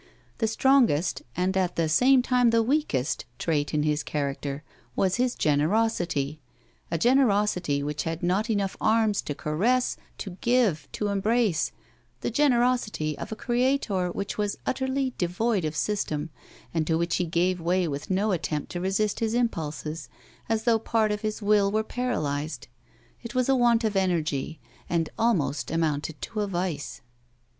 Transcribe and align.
The 0.39 0.47
strongest, 0.47 1.21
and 1.37 1.55
at 1.55 1.75
the 1.75 1.87
same 1.87 2.23
time 2.23 2.49
the 2.49 2.63
weakest, 2.63 3.25
trait 3.37 3.71
in 3.71 3.83
his 3.83 4.01
character 4.01 4.63
was 4.95 5.17
his 5.17 5.35
generosity; 5.35 6.39
a 6.89 6.97
gener 6.97 7.27
osity 7.27 7.83
which 7.83 8.01
had 8.01 8.23
not 8.23 8.49
enough 8.49 8.75
arms 8.81 9.21
to 9.21 9.35
caress, 9.35 9.97
to 10.17 10.39
give, 10.41 10.87
to 10.93 11.09
embrace; 11.09 11.71
the 12.21 12.31
generosity 12.31 13.15
of 13.19 13.31
a 13.31 13.35
creator 13.35 14.09
which 14.09 14.39
was 14.39 14.57
utterly 14.65 15.13
devoid 15.19 15.63
of 15.65 15.75
system, 15.75 16.31
and 16.73 16.87
to 16.87 16.97
which 16.97 17.17
he 17.17 17.25
gave 17.27 17.61
way 17.61 17.87
with 17.87 18.09
no 18.09 18.31
attempt 18.31 18.71
to 18.71 18.81
resist 18.81 19.19
his 19.19 19.35
impulses, 19.35 20.09
as 20.49 20.63
though 20.63 20.79
part 20.79 21.11
of 21.11 21.21
his 21.21 21.43
will 21.43 21.71
were 21.71 21.83
paralysed; 21.83 22.67
it 23.21 23.35
was 23.35 23.47
a 23.47 23.55
want 23.55 23.83
of 23.83 23.95
energy, 23.95 24.59
and 24.89 25.11
almost 25.19 25.69
amounted 25.69 26.19
to 26.23 26.39
a 26.41 26.47
vice. 26.47 27.01